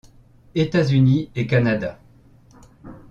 [0.55, 1.99] États-Unis et Canada.